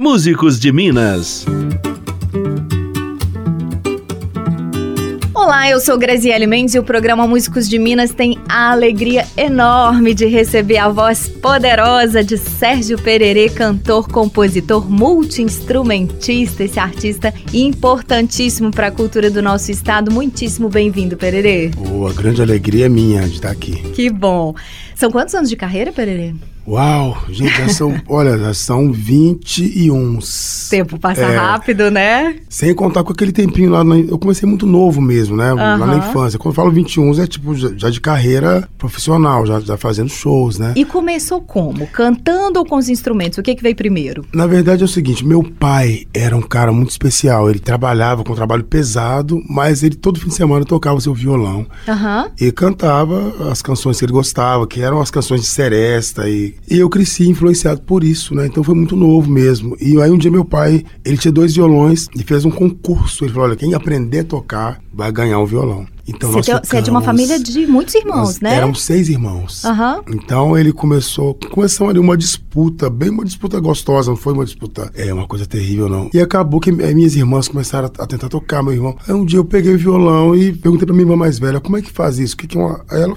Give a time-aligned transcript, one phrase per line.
[0.00, 1.44] Músicos de Minas.
[5.34, 10.14] Olá, eu sou Graziele Mendes e o programa Músicos de Minas tem a alegria enorme
[10.14, 18.86] de receber a voz poderosa de Sérgio Pererê, cantor, compositor, multi-instrumentista, esse artista importantíssimo para
[18.86, 20.10] a cultura do nosso estado.
[20.10, 21.68] Muitíssimo bem-vindo, Pererê.
[21.76, 23.82] Boa, grande alegria minha de estar aqui.
[23.92, 24.54] Que bom.
[25.00, 26.34] São quantos anos de carreira, Pererê?
[26.68, 30.18] Uau, gente, já são, olha, já são 21.
[30.68, 32.36] Tempo passa é, rápido, né?
[32.48, 35.52] Sem contar com aquele tempinho lá, na, eu comecei muito novo mesmo, né?
[35.52, 35.58] Uhum.
[35.58, 36.38] Lá na infância.
[36.38, 40.74] Quando eu falo 21, é tipo já, de carreira profissional, já, já, fazendo shows, né?
[40.76, 41.86] E começou como?
[41.86, 43.38] Cantando ou com os instrumentos?
[43.38, 44.24] O que que veio primeiro?
[44.32, 47.48] Na verdade é o seguinte, meu pai era um cara muito especial.
[47.48, 51.66] Ele trabalhava com um trabalho pesado, mas ele todo fim de semana tocava seu violão
[51.88, 52.30] uhum.
[52.38, 56.78] e cantava as canções que ele gostava, que eram as canções de seresta e e
[56.78, 58.46] eu cresci influenciado por isso, né?
[58.46, 59.76] Então foi muito novo mesmo.
[59.80, 63.24] E aí um dia meu pai, ele tinha dois violões e fez um concurso.
[63.24, 65.86] Ele falou: olha, quem aprender a tocar vai ganhar um violão.
[66.14, 68.56] Então você, nós você é de uma família de muitos irmãos, né?
[68.56, 69.64] Eram seis irmãos.
[69.64, 70.02] Uhum.
[70.14, 74.90] Então ele começou, começou ali uma disputa, bem uma disputa gostosa, não foi uma disputa,
[74.94, 76.10] é uma coisa terrível não.
[76.12, 78.96] E acabou que minhas irmãs começaram a, tentar tocar, meu irmão.
[79.06, 81.76] Aí um dia eu peguei o violão e perguntei pra minha irmã mais velha, como
[81.76, 82.34] é que faz isso?
[82.34, 82.84] O que, que é uma...
[82.90, 83.14] Aí ela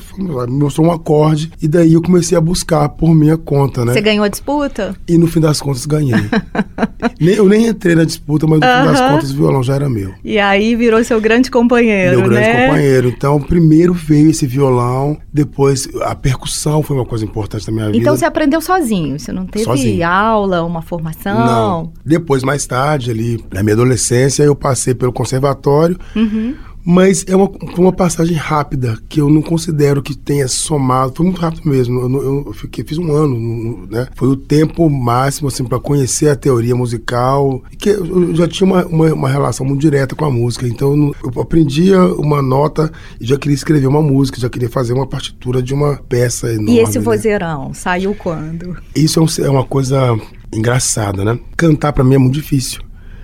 [0.47, 3.93] me mostrou um acorde e daí eu comecei a buscar por minha conta, né?
[3.93, 4.95] Você ganhou a disputa?
[5.07, 6.13] E no fim das contas ganhei.
[7.19, 8.81] eu nem entrei na disputa, mas no uhum.
[8.81, 10.13] fim das contas o violão já era meu.
[10.23, 12.67] E aí virou seu grande companheiro, meu né?
[12.67, 13.07] grande companheiro.
[13.07, 17.97] Então, primeiro veio esse violão, depois a percussão foi uma coisa importante na minha vida.
[17.97, 20.07] Então você aprendeu sozinho, você não teve sozinho.
[20.07, 21.45] aula, uma formação?
[21.45, 21.93] Não.
[22.05, 25.97] Depois, mais tarde, ali na minha adolescência, eu passei pelo conservatório.
[26.15, 26.55] Uhum.
[26.85, 31.13] Mas é uma, uma passagem rápida, que eu não considero que tenha somado.
[31.15, 32.01] Foi muito rápido mesmo.
[32.01, 34.07] Eu, eu fiquei, fiz um ano, né?
[34.15, 37.63] Foi o tempo máximo, assim, para conhecer a teoria musical.
[37.77, 40.67] Que eu já tinha uma, uma, uma, relação muito direta com a música.
[40.67, 45.07] Então eu aprendia uma nota e já queria escrever uma música, já queria fazer uma
[45.07, 46.73] partitura de uma peça enorme.
[46.73, 47.05] E esse né?
[47.05, 48.75] vozeirão saiu quando?
[48.95, 50.17] Isso é, um, é uma coisa
[50.53, 51.39] engraçada, né?
[51.57, 52.81] Cantar para mim é muito difícil.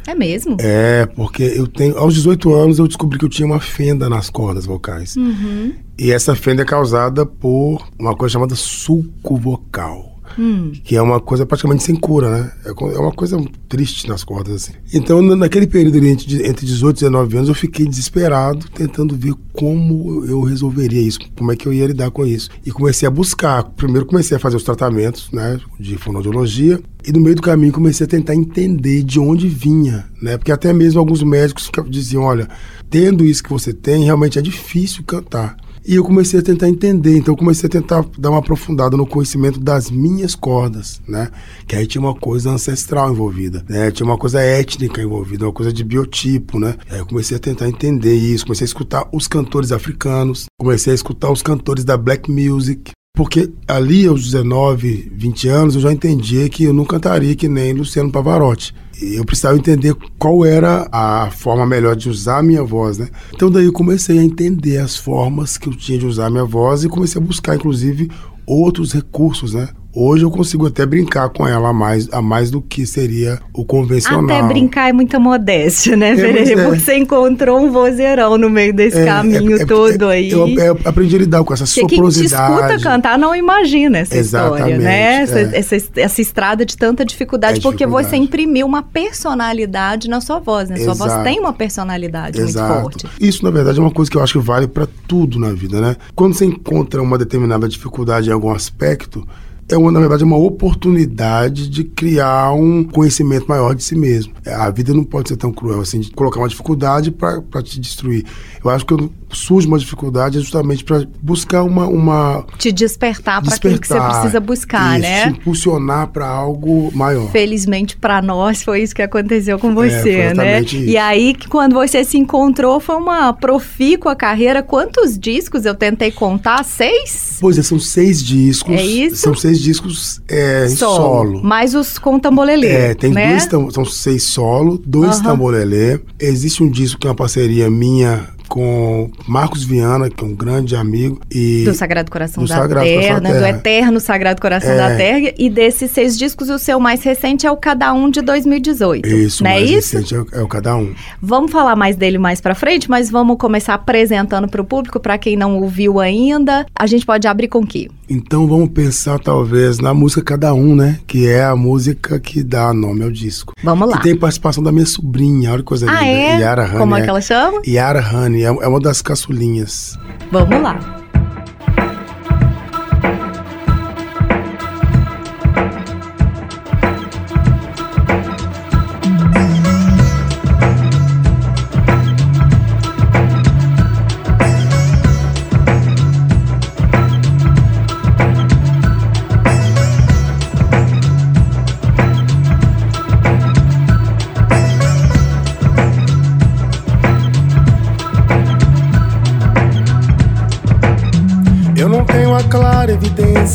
[0.10, 0.58] É mesmo?
[0.60, 1.96] É, porque eu tenho.
[1.96, 5.16] Aos 18 anos eu descobri que eu tinha uma fenda nas cordas vocais.
[5.16, 5.76] Uhum.
[6.00, 10.09] E essa fenda é causada por uma coisa chamada sulco vocal.
[10.38, 10.72] Hum.
[10.84, 12.52] Que é uma coisa praticamente sem cura, né?
[12.66, 14.74] É, é uma coisa triste nas cordas, assim.
[14.94, 20.26] Então, naquele período entre, entre 18 e 19 anos, eu fiquei desesperado, tentando ver como
[20.26, 22.50] eu resolveria isso, como é que eu ia lidar com isso.
[22.66, 23.64] E comecei a buscar.
[23.64, 25.60] Primeiro comecei a fazer os tratamentos, né?
[25.80, 26.80] De fonoaudiologia.
[27.06, 30.38] E no meio do caminho comecei a tentar entender de onde vinha, né?
[30.38, 32.48] Porque até mesmo alguns médicos diziam, olha,
[32.90, 35.56] tendo isso que você tem, realmente é difícil cantar.
[35.86, 39.06] E eu comecei a tentar entender, então eu comecei a tentar dar uma aprofundada no
[39.06, 41.30] conhecimento das minhas cordas, né?
[41.68, 43.90] Que aí tinha uma coisa ancestral envolvida, né?
[43.92, 46.76] Tinha uma coisa étnica envolvida, uma coisa de biotipo, né?
[46.90, 50.96] Aí eu comecei a tentar entender isso, comecei a escutar os cantores africanos, comecei a
[50.96, 56.48] escutar os cantores da black music, porque ali aos 19, 20 anos eu já entendia
[56.50, 61.66] que eu não cantaria que nem Luciano Pavarotti eu precisava entender qual era a forma
[61.66, 63.08] melhor de usar a minha voz, né?
[63.34, 66.46] Então daí eu comecei a entender as formas que eu tinha de usar a minha
[66.46, 68.10] voz e comecei a buscar, inclusive,
[68.46, 69.70] outros recursos, né?
[70.02, 73.66] Hoje eu consigo até brincar com ela a mais, a mais do que seria o
[73.66, 74.24] convencional.
[74.24, 76.34] Até brincar é muita modéstia, né, é, É.
[76.34, 80.32] Porque você encontrou um vozeirão no meio desse é, caminho é, é todo aí.
[80.32, 82.48] Eu, eu, aprendi a lidar com essa Porque soprosidade.
[82.48, 85.14] quem te escuta cantar não imagina essa Exatamente, história, né?
[85.22, 85.60] Essa, é.
[85.60, 90.78] essa, essa, estrada de tanta dificuldade, porque você imprimiu uma personalidade na sua voz, né?
[90.78, 91.10] Sua Exato.
[91.12, 92.84] voz tem uma personalidade Exato.
[92.84, 93.08] muito forte.
[93.20, 95.82] Isso, na verdade, é uma coisa que eu acho que vale para tudo na vida,
[95.82, 95.98] né?
[96.16, 99.28] Quando você encontra uma determinada dificuldade em algum aspecto,
[99.70, 104.34] é uma, na verdade, uma oportunidade de criar um conhecimento maior de si mesmo.
[104.44, 107.80] É, a vida não pode ser tão cruel assim, de colocar uma dificuldade para te
[107.80, 108.26] destruir.
[108.64, 108.94] Eu acho que
[109.32, 112.46] surge uma dificuldade é justamente para buscar uma, uma.
[112.58, 115.24] Te despertar para aquilo que você precisa buscar, isso, né?
[115.24, 117.30] Te impulsionar para algo maior.
[117.32, 120.62] Felizmente para nós foi isso que aconteceu com é, você, é, né?
[120.62, 120.76] Isso.
[120.78, 124.64] E aí, quando você se encontrou, foi uma profícua carreira.
[124.64, 126.64] Quantos discos eu tentei contar?
[126.64, 127.38] Seis?
[127.40, 128.76] Pois é, são seis discos.
[128.76, 129.18] É isso?
[129.18, 130.96] São seis discos é, solo.
[130.96, 131.44] solo.
[131.44, 132.68] Mais os com tambolelê.
[132.68, 133.38] É, tem né?
[133.50, 135.24] dois, são seis solo, dois uhum.
[135.24, 136.00] tambolelê.
[136.20, 140.76] Existe um disco que é uma parceria minha com Marcos Viana, que é um grande
[140.76, 141.20] amigo.
[141.32, 143.36] E do Sagrado Coração do da Sagrado Terra, Coração da né?
[143.36, 143.58] do Terra.
[143.58, 144.78] Eterno Sagrado Coração É.
[144.78, 145.34] da Terra.
[145.38, 149.08] E desses seis discos, o seu mais recente é o Cada Um de 2018.
[149.08, 149.96] Isso, não é mais isso?
[149.98, 150.94] recente é, o- é o cada um.
[151.22, 155.36] Vamos falar mais dele mais pra frente, mas vamos começar apresentando pro público, pra quem
[155.36, 156.66] não ouviu ainda.
[156.78, 157.88] A gente pode abrir com o quê?
[158.10, 161.00] Então vamos pensar talvez na música Cada Um, né?
[161.06, 163.54] Que é a música que dá nome ao disco.
[163.64, 163.98] Vamos lá.
[163.98, 166.06] E tem participação da minha sobrinha, olha que coisa Ah, linda.
[166.06, 166.40] é?
[166.40, 166.78] Yara Honey.
[166.78, 167.62] Como é que ela chama?
[167.68, 169.98] Yara Honey, é é uma das caçulinhas.
[170.32, 170.99] Vamos lá.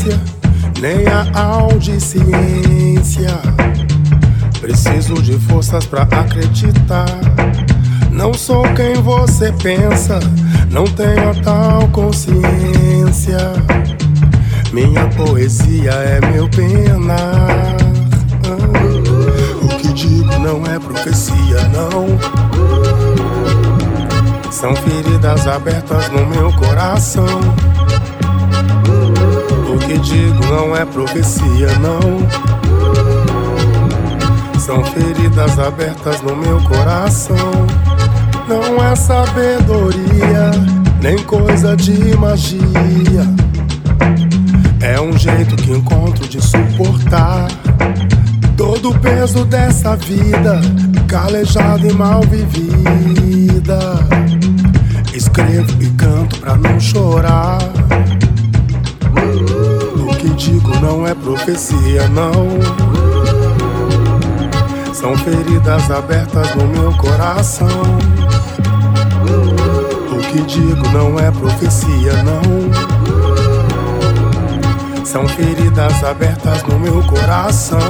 [0.04, 0.20] Evidência,
[0.80, 3.40] nem a audiciência.
[4.60, 7.06] Preciso de forças pra acreditar.
[8.10, 10.20] Não sou quem você pensa,
[10.70, 13.38] não tenho a tal consciência.
[14.72, 17.76] Minha poesia é meu penar.
[19.62, 22.18] O que digo não é profecia, não.
[24.50, 27.26] São feridas abertas no meu coração.
[29.86, 32.00] Que digo não é profecia, não.
[34.58, 37.52] São feridas abertas no meu coração.
[38.48, 40.50] Não é sabedoria,
[41.02, 43.26] nem coisa de magia.
[44.80, 47.48] É um jeito que encontro de suportar
[48.56, 50.60] todo o peso dessa vida,
[51.06, 53.78] calejada e mal vivida.
[55.12, 57.58] Escrevo e canto pra não chorar.
[60.84, 62.60] Não é profecia, não.
[64.92, 67.66] São feridas abertas no meu coração.
[70.12, 72.42] O que digo não é profecia, não.
[75.06, 77.80] São feridas abertas no meu coração.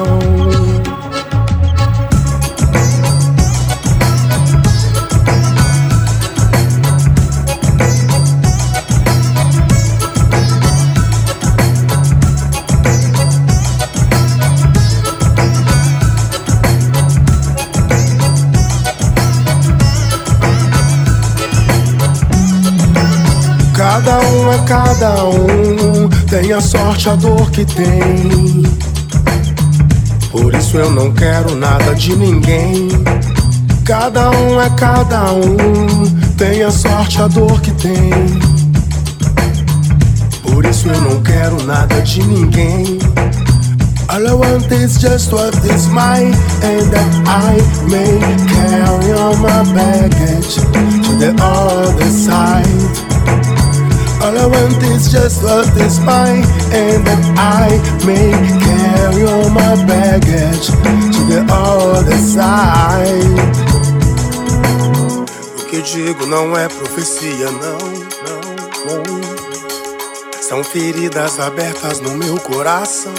[24.64, 28.62] Cada um, tem a sorte, a dor que tem.
[30.30, 32.88] Por isso eu não quero nada de ninguém.
[33.84, 36.06] Cada um é cada um,
[36.36, 38.10] tem a sorte, a dor que tem.
[40.42, 42.98] Por isso eu não quero nada de ninguém.
[44.08, 47.56] All I want is just what is mine, and that I
[47.90, 53.13] may carry my baggage to the other side.
[54.24, 57.68] All I want is just and that I
[58.06, 58.32] may
[58.64, 63.36] carry on my baggage to the other side.
[65.58, 67.76] O que digo não é profecia, não,
[68.24, 68.40] não,
[68.86, 70.40] não.
[70.40, 73.12] São feridas abertas no meu coração.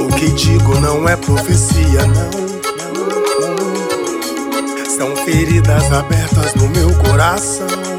[0.00, 2.30] O que digo não é profecia, não.
[4.96, 7.95] São feridas abertas no meu coração.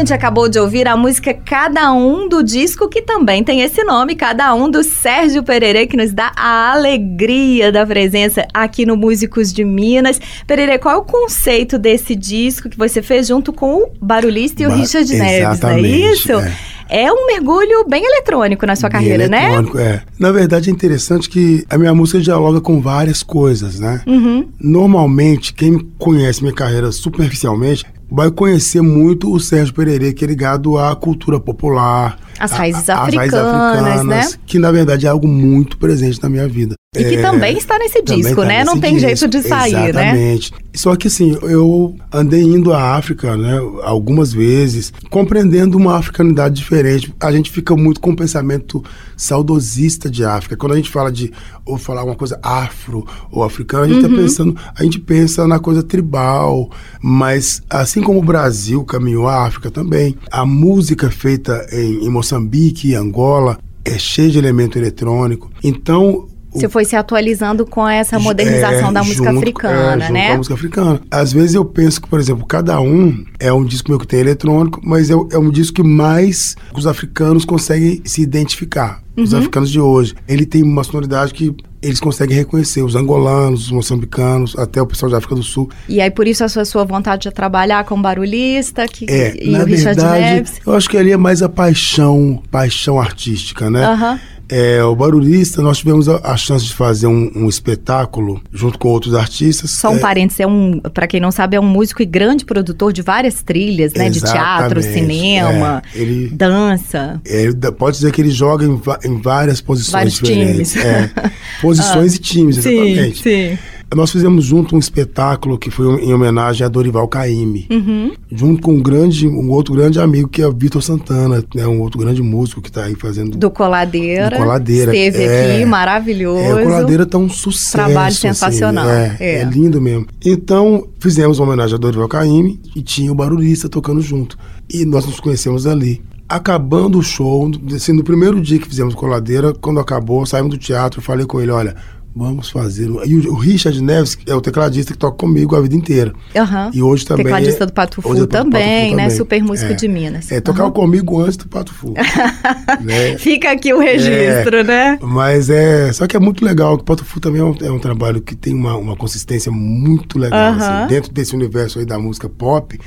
[0.00, 4.14] Gente acabou de ouvir a música Cada Um do disco, que também tem esse nome,
[4.16, 9.52] Cada Um, do Sérgio Pererê, que nos dá a alegria da presença aqui no Músicos
[9.52, 10.20] de Minas.
[10.46, 14.66] Pererê, qual é o conceito desse disco que você fez junto com o Barulhista e
[14.66, 16.32] o Ba- Richard Neves, não é isso?
[16.32, 16.56] é.
[16.92, 19.44] É um mergulho bem eletrônico na sua Bem carreira, né?
[19.44, 20.02] eletrônico, É.
[20.18, 24.02] Na verdade é interessante que a minha música dialoga com várias coisas, né?
[24.08, 24.48] Uhum.
[24.60, 30.76] Normalmente, quem conhece minha carreira superficialmente vai conhecer muito o Sérgio Pererê, que é ligado
[30.78, 32.18] à cultura popular.
[32.38, 34.38] As a- raízes a- às raízes africanas, né?
[34.46, 36.74] Que na verdade é algo muito presente na minha vida.
[36.96, 38.64] E que é, também está nesse disco, tá né?
[38.64, 39.06] Não tem disco.
[39.06, 39.94] jeito de sair, Exatamente.
[39.94, 40.08] né?
[40.10, 40.52] Exatamente.
[40.74, 47.14] Só que assim, eu andei indo à África, né, algumas vezes, compreendendo uma africanidade diferente.
[47.20, 48.82] A gente fica muito com o pensamento
[49.16, 50.56] saudosista de África.
[50.56, 51.32] Quando a gente fala de
[51.64, 54.22] ou falar uma coisa afro ou africana, a gente está uhum.
[54.22, 59.70] pensando, a gente pensa na coisa tribal, mas assim como o Brasil caminhou à África
[59.70, 65.50] também, a música feita em, em Moçambique e Angola é cheia de elemento eletrônico.
[65.62, 70.26] Então, você foi se atualizando com essa modernização é, da música junto, africana, é, né?
[70.28, 71.00] Com a música africana.
[71.10, 74.20] Às vezes eu penso que, por exemplo, cada um é um disco meu que tem
[74.20, 79.00] eletrônico, mas é, é um disco que mais os africanos conseguem se identificar.
[79.16, 79.24] Uhum.
[79.24, 80.14] Os africanos de hoje.
[80.26, 85.10] Ele tem uma sonoridade que eles conseguem reconhecer os angolanos, os moçambicanos, até o pessoal
[85.10, 85.70] da África do Sul.
[85.88, 89.50] E aí por isso a sua, sua vontade de trabalhar com barulhista que, é, e
[89.50, 90.60] na o Richard verdade, Neves?
[90.66, 93.88] Eu acho que ali é mais a paixão, paixão artística, né?
[93.88, 94.18] Uhum.
[94.50, 98.88] É, o Barulhista, nós tivemos a, a chance de fazer um, um, espetáculo junto com
[98.88, 99.70] outros artistas.
[99.70, 102.44] Só um é, parênteses, é um, para quem não sabe, é um músico e grande
[102.44, 104.10] produtor de várias trilhas, né?
[104.10, 107.20] De teatro, cinema, é, ele, dança.
[107.24, 110.72] É, ele, pode dizer que ele joga em, em várias posições Vários diferentes.
[110.72, 110.84] Times.
[110.84, 111.10] É,
[111.62, 113.22] posições ah, e times, exatamente.
[113.22, 113.58] Sim, sim.
[113.94, 118.12] Nós fizemos junto um espetáculo que foi em homenagem a Dorival Caymmi, uhum.
[118.30, 121.80] junto com um grande, um outro grande amigo que é o Vitor Santana, né, um
[121.80, 124.30] outro grande músico que está aí fazendo do Coladeira.
[124.30, 124.94] Do Coladeira.
[124.94, 126.40] Esteve é, aqui, maravilhoso.
[126.40, 127.72] É, o Coladeira tá um sucesso.
[127.72, 128.88] Trabalho assim, sensacional.
[128.88, 129.34] é, é.
[129.40, 130.06] é, lindo mesmo.
[130.24, 134.38] Então fizemos uma homenagem a Dorival Caymmi e tinha o barulhista tocando junto
[134.72, 139.52] e nós nos conhecemos ali acabando o show, assim, no primeiro dia que fizemos coladeira,
[139.52, 141.74] quando acabou, saímos do teatro, falei com ele, olha,
[142.14, 142.90] Vamos fazer.
[143.06, 146.12] E o, Richard Neves é o tecladista que toca comigo a vida inteira.
[146.34, 146.70] Uhum.
[146.72, 147.24] E hoje também.
[147.24, 149.10] Tecladista do Pato Fu é também, né?
[149.10, 149.74] Super músico é.
[149.74, 150.30] de Minas.
[150.32, 150.74] É, tocava uhum.
[150.74, 151.94] comigo antes do Pato Fu.
[152.82, 153.16] né?
[153.16, 154.98] Fica aqui o registro, é, né?
[155.00, 155.92] Mas é.
[155.92, 156.74] Só que é muito legal.
[156.74, 160.18] O Pato Fu também é um, é um trabalho que tem uma, uma consistência muito
[160.18, 160.52] legal.
[160.52, 160.58] Uhum.
[160.58, 162.78] Assim, dentro desse universo aí da música pop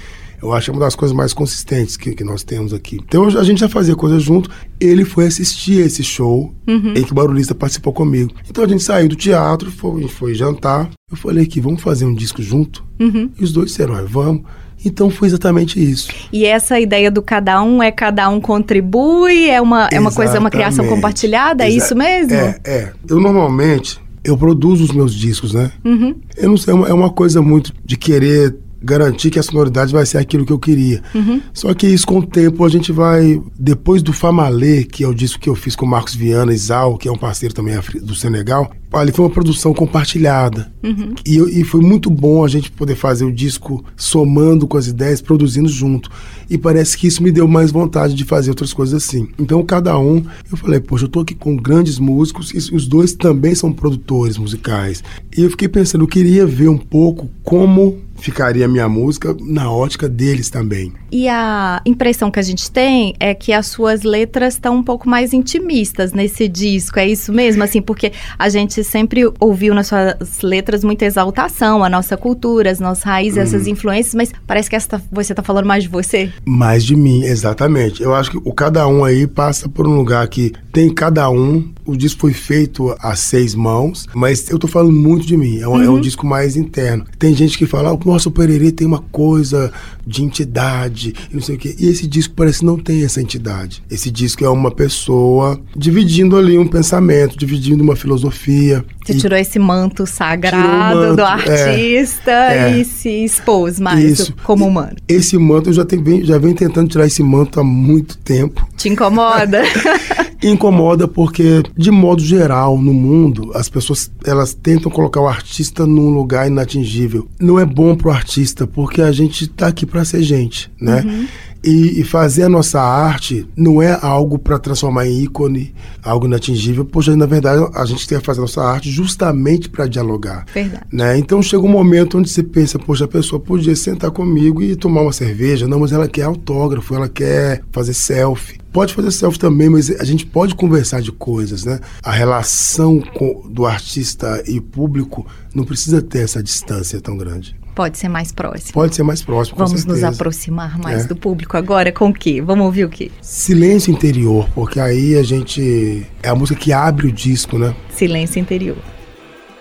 [0.43, 2.99] eu acho que é uma das coisas mais consistentes que, que nós temos aqui.
[3.07, 4.49] Então a gente já fazia coisas junto.
[4.79, 6.93] Ele foi assistir esse show uhum.
[6.95, 8.33] em que o Barulhista participou comigo.
[8.49, 10.89] Então a gente saiu do teatro, foi, foi jantar.
[11.09, 12.83] Eu falei que vamos fazer um disco junto.
[12.99, 13.29] Uhum.
[13.39, 14.43] E os dois disseram, vamos.
[14.85, 16.11] Então foi exatamente isso.
[16.31, 20.37] E essa ideia do cada um é cada um contribui, é uma, é uma coisa,
[20.39, 22.33] uma criação compartilhada, é Exa isso mesmo?
[22.33, 22.93] É, é.
[23.07, 25.71] Eu normalmente eu produzo os meus discos, né?
[25.83, 26.15] Uhum.
[26.37, 29.93] Eu não sei, é uma, é uma coisa muito de querer garantir que a sonoridade
[29.93, 31.01] vai ser aquilo que eu queria.
[31.15, 31.41] Uhum.
[31.53, 35.13] Só que isso com o tempo a gente vai, depois do Famalê, que é o
[35.13, 37.75] disco que eu fiz com o Marcos Viana e Zal, que é um parceiro também
[38.01, 40.71] do Senegal, ali foi uma produção compartilhada.
[40.83, 41.15] Uhum.
[41.25, 45.21] E, e foi muito bom a gente poder fazer o disco somando com as ideias,
[45.21, 46.09] produzindo junto.
[46.49, 49.27] E parece que isso me deu mais vontade de fazer outras coisas assim.
[49.39, 53.13] Então, cada um, eu falei, poxa, eu tô aqui com grandes músicos e os dois
[53.13, 55.03] também são produtores musicais.
[55.35, 59.69] E eu fiquei pensando, eu queria ver um pouco como ficaria a minha música na
[59.69, 60.93] ótica deles também.
[61.11, 65.09] E a impressão que a gente tem é que as suas letras estão um pouco
[65.09, 67.63] mais intimistas nesse disco, é isso mesmo?
[67.63, 72.79] Assim, porque a gente sempre ouviu nas suas letras muita exaltação, a nossa cultura, as
[72.79, 73.41] nossas raízes, hum.
[73.41, 76.31] essas influências, mas parece que essa, você está falando mais de você.
[76.45, 78.01] Mais de mim, exatamente.
[78.01, 81.73] Eu acho que o cada um aí passa por um lugar que tem cada um.
[81.85, 85.59] O disco foi feito a seis mãos, mas eu tô falando muito de mim.
[85.59, 85.83] É um, uhum.
[85.83, 86.01] é um uhum.
[86.01, 87.05] disco mais interno.
[87.19, 89.71] Tem gente que fala, nossa, o Pererê tem uma coisa
[90.05, 91.75] de entidade e não sei o quê.
[91.79, 93.83] E esse disco parece não tem essa entidade.
[93.89, 98.83] Esse disco é uma pessoa dividindo ali um pensamento, dividindo uma filosofia.
[99.03, 101.25] Você tirou esse manto sagrado manto, do é.
[101.25, 102.77] artista é, é.
[102.77, 104.33] e se expôs mais Isso.
[104.43, 104.95] como humano.
[105.07, 108.65] Esse manto eu já, tenho, já venho tentando tirar esse manto há muito tempo.
[108.77, 109.61] Te incomoda?
[110.41, 116.09] incomoda porque, de modo geral, no mundo, as pessoas elas tentam colocar o artista num
[116.09, 117.27] lugar inatingível.
[117.39, 121.03] Não é bom pro artista, porque a gente tá aqui para ser gente, né?
[121.05, 121.27] Uhum.
[121.63, 125.73] E, e, fazer a nossa arte não é algo para transformar em ícone,
[126.03, 126.83] algo inatingível.
[126.83, 130.45] Poxa, na verdade, a gente tem que fazer a nossa arte justamente para dialogar.
[130.53, 130.83] Verdade.
[130.91, 131.17] Né?
[131.17, 135.03] Então chega um momento onde você pensa, poxa, a pessoa podia sentar comigo e tomar
[135.03, 135.65] uma cerveja.
[135.65, 138.57] Não, mas ela quer autógrafo, ela quer fazer selfie.
[138.73, 141.79] Pode fazer selfie também, mas a gente pode conversar de coisas, né?
[142.01, 147.55] A relação com, do artista e público não precisa ter essa distância tão grande.
[147.75, 148.73] Pode ser mais próximo.
[148.73, 149.57] Pode ser mais próximo.
[149.57, 151.07] Vamos nos aproximar mais é.
[151.07, 152.41] do público agora com o quê?
[152.41, 153.11] Vamos ouvir o quê?
[153.21, 156.05] Silêncio Interior, porque aí a gente.
[156.21, 157.75] É a música que abre o disco, né?
[157.89, 158.77] Silêncio Interior.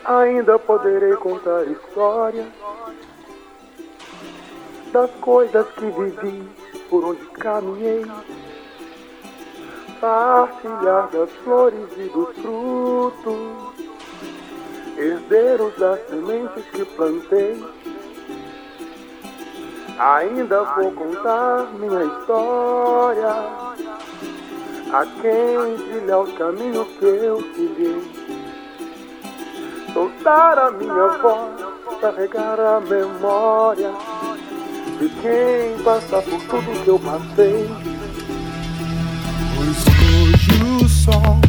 [0.04, 2.47] Ainda poderei contar histórias
[4.92, 6.42] das coisas que vivi,
[6.90, 8.04] por onde caminhei,
[10.00, 13.73] partilhar das flores e dos frutos
[14.99, 17.62] herdeiros das sementes que plantei.
[19.99, 23.29] Ainda vou contar minha história
[24.93, 28.03] a quem trilha os caminhos que eu trilhei.
[29.93, 33.91] Soltar a minha voz, carregar a memória
[34.99, 37.69] de quem passa por tudo que eu passei.
[39.55, 41.41] Pois hoje o sol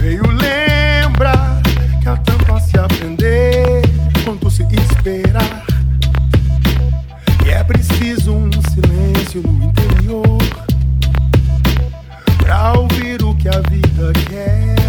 [0.00, 1.62] veio lembrar
[2.02, 3.82] que há tanto a se aprender
[4.24, 5.71] quanto se esperar.
[7.52, 10.38] É preciso um silêncio no interior
[12.38, 14.81] pra ouvir o que a vida quer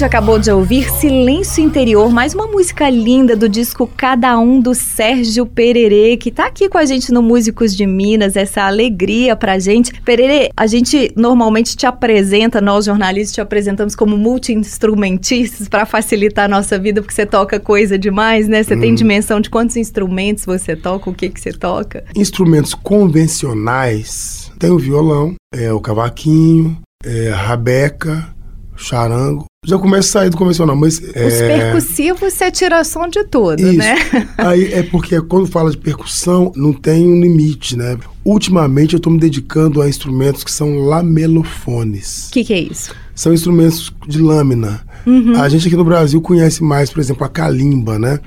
[0.00, 4.74] gente acabou de ouvir Silêncio Interior, mais uma música linda do disco Cada Um do
[4.74, 9.58] Sérgio Pererê, que tá aqui com a gente no Músicos de Minas, essa alegria pra
[9.58, 10.00] gente.
[10.00, 16.48] Pererê, a gente normalmente te apresenta, nós jornalistas te apresentamos como multi-instrumentistas para facilitar a
[16.48, 18.62] nossa vida, porque você toca coisa demais, né?
[18.62, 22.04] Você tem dimensão de quantos instrumentos você toca, o que que você toca?
[22.16, 28.34] Instrumentos convencionais tem o violão, é o cavaquinho, é a rabeca,
[28.74, 29.49] charango.
[29.66, 33.60] Já começa a sair do convencional, mas Os é, percussivos você tira som de tudo,
[33.60, 33.76] Isso.
[33.76, 33.94] né?
[34.38, 37.98] Aí é porque quando fala de percussão, não tem um limite, né?
[38.24, 42.28] Ultimamente eu estou me dedicando a instrumentos que são lamelofones.
[42.28, 42.94] O que que é isso?
[43.14, 44.80] São instrumentos de lâmina.
[45.40, 48.18] A gente aqui no Brasil conhece mais, por exemplo, a calimba, né?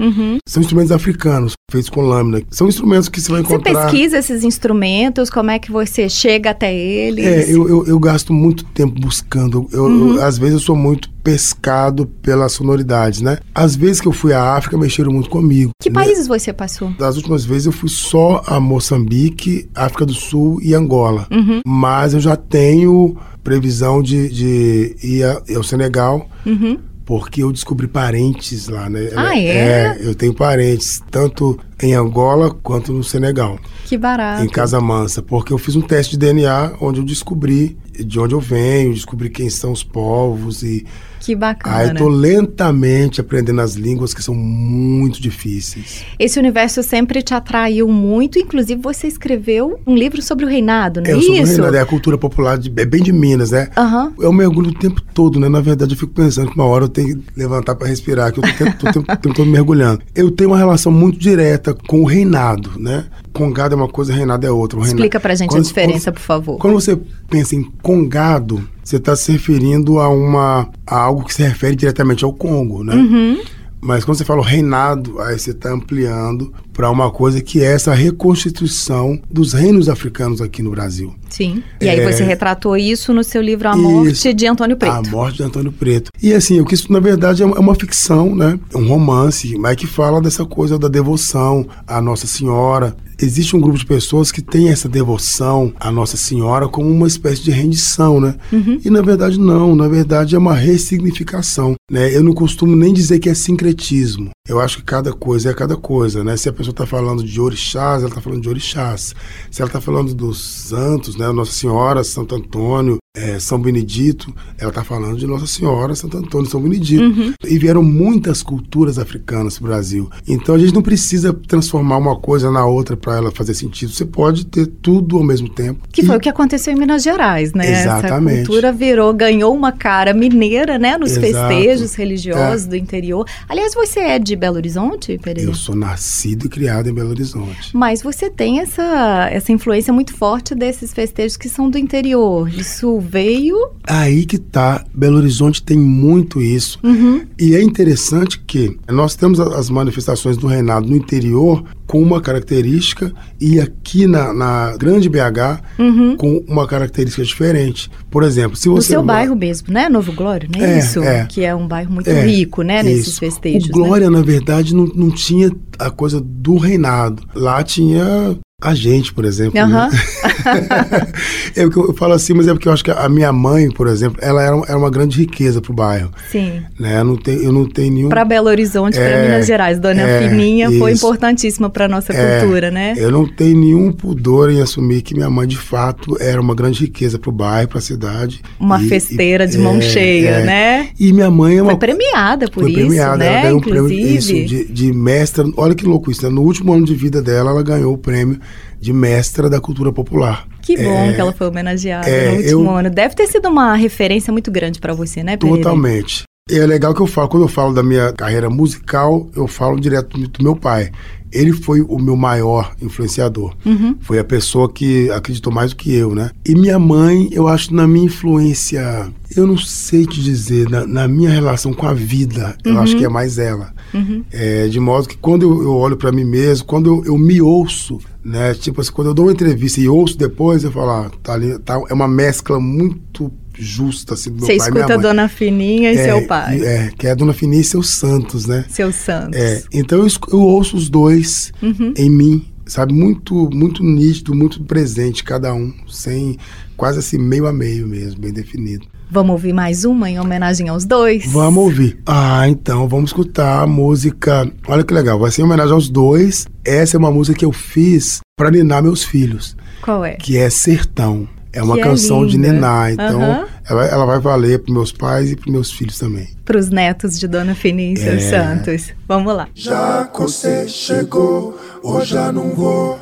[0.47, 2.41] São instrumentos africanos, feitos com lâmina.
[2.49, 3.85] São instrumentos que você vai Você encontrar.
[3.89, 7.25] pesquisa esses instrumentos, como é que você chega até eles?
[7.25, 9.67] É, eu, eu, eu gasto muito tempo buscando.
[9.71, 10.15] Eu, Uhum.
[10.15, 13.37] eu- às vezes eu sou muito pescado pelas sonoridades, né?
[13.55, 15.71] Às vezes que eu fui à África, mexeram muito comigo.
[15.81, 15.93] Que né?
[15.95, 16.89] países você passou?
[16.99, 21.27] Das últimas vezes eu fui só a Moçambique, África do Sul e Angola.
[21.31, 21.61] Uhum.
[21.65, 26.77] Mas eu já tenho previsão de, de ir a- ao Senegal, Uhum.
[27.05, 29.09] porque eu descobri parentes lá, né?
[29.15, 29.97] Ah, é?
[29.99, 33.59] eu tenho parentes, tanto em Angola quanto no Senegal.
[33.85, 34.43] Que barato.
[34.43, 38.33] Em Casa Mansa, porque eu fiz um teste de DNA onde eu descobri de onde
[38.33, 40.85] eu venho, descobri quem são os povos e
[41.25, 41.77] que bacana.
[41.77, 46.03] Aí tô lentamente aprendendo as línguas que são muito difíceis.
[46.19, 51.09] Esse universo sempre te atraiu muito, inclusive você escreveu um livro sobre o reinado, não
[51.09, 51.27] é, é isso?
[51.27, 53.69] Sobre o reinado, é a cultura popular, de, é bem de Minas, né?
[53.77, 54.13] Uhum.
[54.19, 55.47] Eu mergulho o tempo todo, né?
[55.47, 58.39] Na verdade, eu fico pensando que uma hora eu tenho que levantar para respirar, que
[58.39, 60.01] eu tô, tô, tô, tô, tô mergulhando.
[60.13, 63.05] Eu tenho uma relação muito direta com o reinado, né?
[63.31, 64.79] Congado é uma coisa, reinado é outra.
[64.81, 66.57] Explica pra gente quando, a diferença, quando, por favor.
[66.59, 71.43] Quando você pensa em congado, você está se referindo a uma a algo que se
[71.43, 72.95] refere diretamente ao Congo, né?
[72.95, 73.41] Uhum.
[73.79, 77.93] Mas quando você fala reinado, aí você está ampliando para uma coisa que é essa
[77.93, 81.13] reconstituição dos reinos africanos aqui no Brasil.
[81.29, 81.63] Sim.
[81.79, 81.91] E é...
[81.91, 84.33] aí você retratou isso no seu livro A Morte isso.
[84.33, 84.93] de Antônio Preto.
[84.93, 86.11] A Morte de Antônio Preto.
[86.21, 88.59] E assim, o que isso na verdade é uma ficção, né?
[88.73, 93.61] É um romance, mas que fala dessa coisa da devoção à Nossa Senhora, existe um
[93.61, 98.19] grupo de pessoas que tem essa devoção à Nossa Senhora como uma espécie de rendição,
[98.19, 98.35] né?
[98.51, 98.79] Uhum.
[98.83, 102.15] E na verdade não, na verdade é uma ressignificação, né?
[102.15, 104.29] Eu não costumo nem dizer que é sincretismo.
[104.45, 106.35] Eu acho que cada coisa é cada coisa, né?
[106.35, 109.15] Se a pessoa está falando de orixás, ela está falando de orixás.
[109.49, 111.31] Se ela está falando dos santos, né?
[111.31, 116.49] Nossa Senhora, Santo Antônio, é, São Benedito, ela está falando de Nossa Senhora, Santo Antônio,
[116.49, 117.03] São Benedito.
[117.03, 117.33] Uhum.
[117.45, 120.09] E vieram muitas culturas africanas para o Brasil.
[120.27, 123.91] Então a gente não precisa transformar uma coisa na outra para ela fazer sentido.
[123.91, 125.87] Você pode ter tudo ao mesmo tempo.
[125.91, 126.05] Que e...
[126.05, 127.81] foi o que aconteceu em Minas Gerais, né?
[127.81, 128.39] Exatamente.
[128.39, 130.97] Essa cultura virou, ganhou uma cara mineira, né?
[130.97, 131.49] Nos Exato.
[131.49, 132.69] festejos religiosos é.
[132.69, 133.27] do interior.
[133.47, 135.51] Aliás, você é de Belo Horizonte, Pereira?
[135.51, 137.77] Eu sou nascido e criado em Belo Horizonte.
[137.77, 142.49] Mas você tem essa, essa influência muito forte desses festejos que são do interior.
[142.49, 143.71] Isso veio.
[143.85, 144.83] Aí que tá.
[144.93, 146.79] Belo Horizonte tem muito isso.
[146.83, 147.25] Uhum.
[147.39, 153.13] E é interessante que nós temos as manifestações do reinado no interior com uma característica
[153.39, 156.15] e aqui na, na grande BH uhum.
[156.15, 157.91] com uma característica diferente.
[158.09, 158.93] Por exemplo, se você.
[158.93, 159.89] No seu bairro mesmo, né?
[159.89, 161.03] Novo Glória, não é, é isso?
[161.03, 161.25] É.
[161.25, 162.81] Que é um bairro muito é, rico, né?
[162.81, 163.19] Nesses isso.
[163.19, 163.69] festejos.
[163.69, 164.17] O Glória, né?
[164.17, 167.23] na verdade, não, não tinha a coisa do reinado.
[167.35, 169.59] Lá tinha a gente, por exemplo.
[169.59, 169.67] Uhum.
[169.67, 169.89] Né?
[171.55, 174.19] é eu falo assim, mas é porque eu acho que a minha mãe, por exemplo,
[174.21, 176.11] ela era, era uma grande riqueza pro bairro.
[176.31, 176.61] Sim.
[176.79, 176.99] Né?
[176.99, 178.09] Eu, não tenho, eu não tenho nenhum.
[178.09, 180.79] Para Belo Horizonte, é, para Minas Gerais, Dona é, Fininha isso.
[180.79, 182.93] foi importantíssima para nossa é, cultura, né?
[182.97, 186.81] Eu não tenho nenhum pudor em assumir que minha mãe, de fato, era uma grande
[186.81, 188.41] riqueza pro bairro, pra cidade.
[188.59, 190.43] Uma e, festeira e, de mão é, cheia, é.
[190.45, 190.89] né?
[190.99, 191.71] E minha mãe é uma.
[191.71, 193.25] Foi premiada por foi isso, premiada, né?
[193.25, 193.81] Ela ganhou Inclusive.
[193.81, 195.45] um prêmio isso, de, de mestra.
[195.57, 196.29] Olha que louco isso, né?
[196.29, 198.39] No último ano de vida dela, ela ganhou o prêmio
[198.83, 200.45] de mestra da cultura popular.
[200.61, 202.89] Que bom é, que ela foi homenageada é, no último eu, ano.
[202.89, 205.63] Deve ter sido uma referência muito grande para você, né, Pereira?
[205.63, 206.23] Totalmente.
[206.51, 209.79] E é legal que eu falo, quando eu falo da minha carreira musical, eu falo
[209.79, 210.91] direto do meu pai.
[211.31, 213.55] Ele foi o meu maior influenciador.
[213.65, 213.95] Uhum.
[214.01, 216.29] Foi a pessoa que acreditou mais do que eu, né?
[216.45, 221.07] E minha mãe, eu acho, na minha influência, eu não sei te dizer, na, na
[221.07, 222.79] minha relação com a vida, eu Uhum.
[222.81, 223.73] acho que é mais ela.
[223.93, 224.23] Uhum.
[224.31, 227.41] É, de modo que quando eu, eu olho para mim mesmo, quando eu, eu, me
[227.41, 228.53] ouço, né?
[228.53, 231.57] Tipo assim, quando eu dou uma entrevista e ouço depois, eu falo, ah, tá ali,
[231.59, 234.99] tá, é uma mescla muito justa, assim, do meu Você pai escuta mãe.
[235.01, 236.59] Dona Fininha e É, seu pai.
[236.61, 238.65] É, que é a Dona Fininha e seus santos, né?
[238.69, 239.39] Seus santos.
[239.39, 241.93] É, então eu, eu ouço os dois Uhum.
[241.95, 242.93] em mim, sabe?
[242.93, 246.37] Muito, muito nítido, muito presente, cada um, sem
[246.75, 248.87] quase assim, meio a meio mesmo, bem definido.
[249.09, 251.25] Vamos ouvir mais uma em homenagem aos dois?
[251.31, 251.99] Vamos ouvir.
[252.05, 254.49] Ah, então vamos escutar a música.
[254.67, 256.47] Olha que legal, vai ser em homenagem aos dois.
[256.65, 260.13] Essa é uma música que eu fiz para ninar meus filhos, Qual é?
[260.15, 261.27] que é Sertão.
[261.55, 262.51] É uma Que é canção de linda.
[262.53, 263.45] ninar, então Aham.
[263.69, 266.27] ela, ela vai valer para meus pais e para meus filhos também.
[266.43, 267.53] Para os netos de Dona
[267.95, 268.29] seus É.
[268.31, 268.91] santos.
[269.07, 269.47] Vamos lá.
[269.53, 272.97] Já que você chegou, hoje já não vou,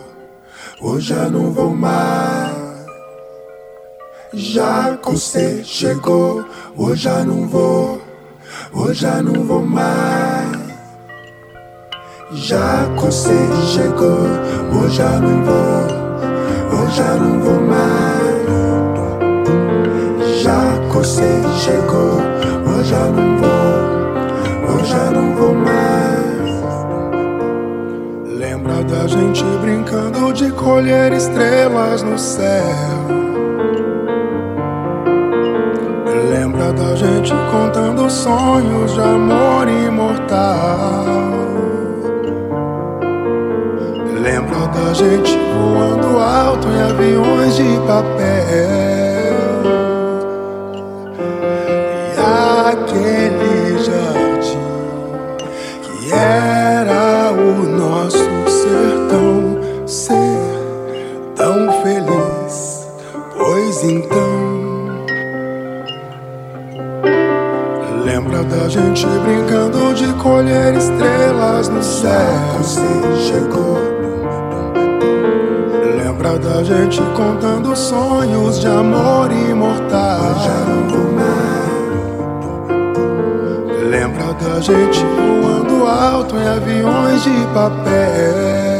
[0.81, 2.60] hoje já não vou mais.
[4.33, 6.45] Já você chegou,
[6.77, 8.01] hoje já não vou,
[8.73, 10.57] hoje já não vou mais.
[12.31, 13.35] Já você
[13.73, 14.29] chegou,
[14.73, 15.83] hoje já não vou,
[16.79, 17.91] hoje já não vou mais.
[20.41, 22.21] Já você chegou,
[22.71, 26.51] hoje já não vou, hoje já não vou mais.
[28.39, 33.30] Lembra da gente brincando de colher estrelas no céu.
[36.41, 41.05] Lembra da gente contando sonhos de amor imortal.
[44.19, 48.70] Lembra da gente voando alto em aviões de papel.
[72.01, 72.81] Céu você
[73.27, 73.77] chegou.
[75.97, 80.19] Lembra da gente contando sonhos de amor imortal.
[83.89, 88.70] Lembra da gente voando alto em aviões de papel.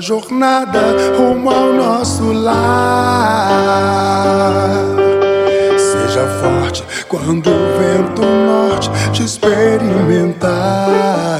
[0.00, 0.80] Jornada
[1.16, 3.46] rumo ao nosso lar.
[5.78, 11.38] Seja forte quando o vento norte te experimentar.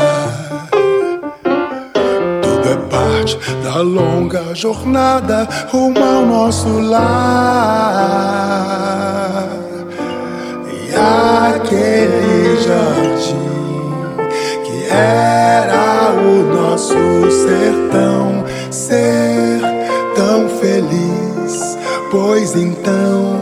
[2.42, 7.07] Tudo é parte da longa jornada rumo ao nosso lar.
[10.73, 10.95] E
[11.55, 13.37] aquele jardim
[14.64, 16.97] que era o nosso
[17.31, 17.86] sertão
[22.16, 23.37] pois então.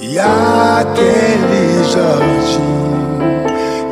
[0.00, 3.10] E aquele jardim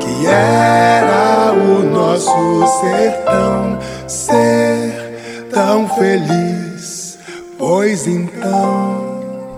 [0.00, 7.18] que era o nosso sertão ser tão feliz,
[7.59, 9.08] pois então.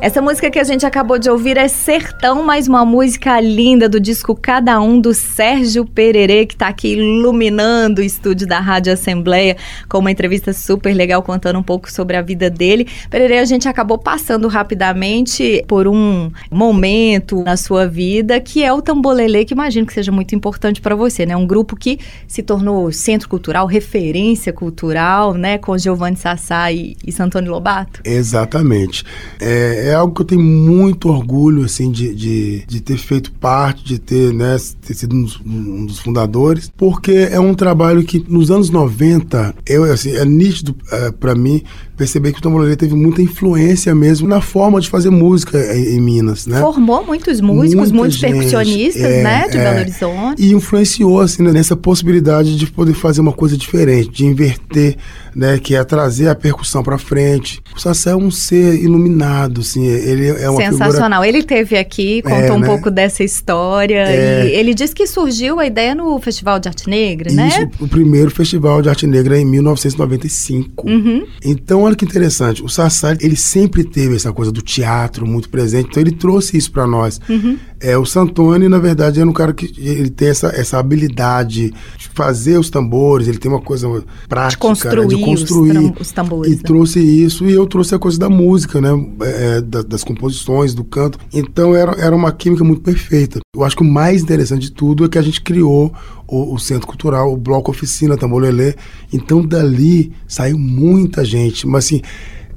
[0.03, 4.01] Essa música que a gente acabou de ouvir é Sertão, mais uma música linda do
[4.01, 9.59] disco Cada Um do Sérgio Pererê, que está aqui iluminando o estúdio da Rádio Assembleia,
[9.91, 12.89] com uma entrevista super legal contando um pouco sobre a vida dele.
[13.11, 18.81] Pererê, a gente acabou passando rapidamente por um momento na sua vida que é o
[18.81, 21.37] Tambolelê, que imagino que seja muito importante para você, né?
[21.37, 25.59] Um grupo que se tornou centro cultural, referência cultural, né?
[25.59, 28.01] Com Giovanni Sassá e, e Santoni Lobato.
[28.03, 29.05] Exatamente.
[29.39, 33.85] É, é algo que eu tenho muito orgulho, assim, de, de, de ter feito parte,
[33.85, 38.25] de ter, né, ter sido um dos, um dos fundadores, porque é um trabalho que
[38.29, 41.63] nos anos 90, eu, assim, é nítido é, para mim
[42.01, 46.01] perceber que o Tamborelê teve muita influência mesmo na forma de fazer música em, em
[46.01, 46.59] Minas, né?
[46.59, 49.65] Formou muitos músicos, Muita muitos gente, percussionistas, é, né, de é.
[49.65, 50.43] Belo Horizonte.
[50.43, 54.97] E influenciou assim né, nessa possibilidade de poder fazer uma coisa diferente, de inverter,
[55.37, 57.61] né, que é trazer a percussão para frente.
[57.77, 61.23] O Sassá é um ser iluminado, assim, ele é uma figura Sensacional.
[61.23, 62.67] Ele teve aqui, contou É, um né?
[62.67, 64.07] pouco dessa história.
[64.09, 64.47] É.
[64.47, 67.49] E ele disse que surgiu a ideia no Festival de Arte Negra, né?
[67.49, 70.89] Isso, o primeiro festival de arte negra em 1995.
[70.89, 71.27] Uhum.
[71.45, 72.63] Então, olha que interessante.
[72.63, 75.89] O Sassá, ele sempre teve essa coisa do teatro muito presente.
[75.91, 77.21] Então, ele trouxe isso para nós.
[77.29, 77.57] Uhum.
[77.81, 82.09] É, o Santoni, na verdade, é um cara que ele tem essa, essa habilidade de
[82.15, 83.27] fazer os tambores.
[83.27, 83.89] Ele tem uma coisa
[84.29, 85.93] prática, né, construir de os construir.
[86.01, 86.63] os tambores, E né?
[86.65, 87.47] trouxe isso.
[87.47, 88.91] E eu trouxe a coisa da música, né?
[89.23, 91.19] É, da- das composições, do canto.
[91.33, 93.41] Então, era, era uma química muito perfeita.
[93.57, 95.93] Eu acho que o mais interessante de tudo é que a gente criou
[96.29, 98.75] o, o Centro Cultural, o Bloco Oficina Tambolelê.
[99.13, 101.67] Então, dali saiu muita gente.
[101.67, 102.01] Mas, assim,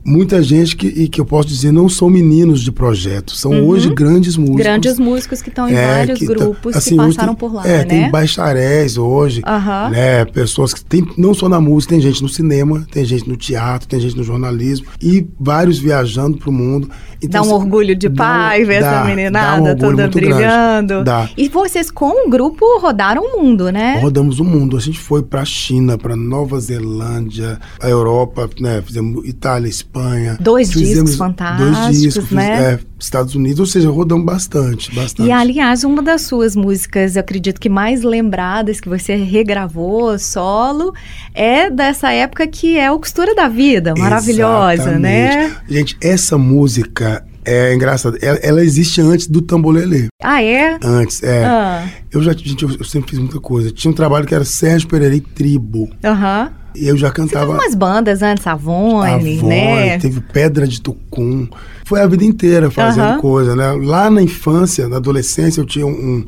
[0.06, 3.36] muita gente que, e que eu posso dizer não são meninos de projeto.
[3.36, 4.58] São hoje grandes músicos.
[4.58, 4.64] Uhum.
[4.64, 7.54] Grandes músicos que estão em É, vários que tá- grupos assim, que passaram tem- por
[7.56, 7.84] lá, é, né?
[7.86, 9.90] tem bacharéis hoje, Aham.
[9.90, 10.26] né?
[10.26, 13.88] Pessoas que tem não só na música, tem gente no cinema, tem gente no teatro,
[13.88, 16.90] tem gente no jornalismo e vários viajando pro mundo.
[17.22, 21.06] Então, Dá um assim, orgulho de pai ver essa um meninada orgulho toda brilhando.
[21.06, 21.30] Dá.
[21.38, 23.98] E vocês, com o grupo, rodaram o mundo, né?
[24.02, 24.76] Rodamos o mundo.
[24.76, 28.82] A gente foi para a China, para Nova Zelândia, a Europa, né?
[28.86, 29.93] Fizemos Itália, Espanha.
[30.40, 32.74] Dois discos fantásticos, dois discos, né?
[32.74, 35.28] é, Estados Unidos, ou seja, rodamos bastante, bastante.
[35.28, 40.94] E aliás, uma das suas músicas, eu acredito que mais lembradas que você regravou solo
[41.34, 45.46] é dessa época que é o Costura da Vida, maravilhosa, né?
[45.46, 45.74] Exatamente.
[45.74, 48.18] Gente, essa música é engraçada.
[48.22, 50.08] Ela, ela existe antes do Tambolelê.
[50.22, 50.78] Ah, é?
[50.82, 51.44] Antes, é.
[51.46, 53.72] Ah, Eu já, gente, eu, eu sempre fiz muita coisa.
[53.72, 55.90] Tinha um trabalho que era Sérgio Pereira e Tribo.
[56.04, 56.52] Aham.
[56.76, 57.52] Eu já Você teve cantava.
[57.52, 59.98] umas bandas antes, Avone, Avon, né?
[60.00, 61.48] teve Pedra de Tucum.
[61.86, 63.20] Foi a vida inteira fazendo Aham.
[63.20, 63.72] coisa, né?
[63.74, 65.92] Lá na infância, na adolescência, eu tinha um.
[65.92, 66.26] um-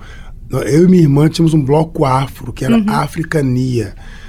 [0.59, 2.83] eu e minha irmã tínhamos um bloco afro, que Uhum.
[2.83, 2.91] era